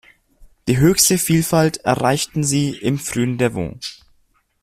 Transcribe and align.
Die 0.67 0.79
höchste 0.79 1.19
Vielfalt 1.19 1.77
erreichten 1.85 2.43
sie 2.43 2.71
im 2.71 2.97
frühen 2.97 3.37
Devon. 3.37 3.79